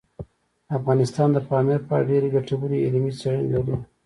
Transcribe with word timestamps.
افغانستان 0.77 1.29
د 1.33 1.37
پامیر 1.49 1.79
په 1.87 1.93
اړه 1.97 2.07
ډېرې 2.11 2.27
ګټورې 2.35 2.83
علمي 2.85 3.11
څېړنې 3.19 3.45
لري. 3.55 3.75